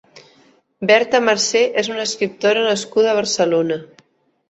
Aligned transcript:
Berta 0.91 1.21
Marsé 1.27 1.63
és 1.83 1.91
una 1.93 2.07
escriptora 2.09 2.67
nascuda 2.71 3.15
a 3.15 3.19
Barcelona. 3.23 3.83